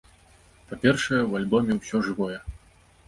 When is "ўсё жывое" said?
1.81-2.39